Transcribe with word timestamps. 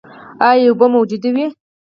ایا 0.49 0.65
اوبه 0.69 0.85
موجودې 0.93 1.29
وې؟ 1.35 1.47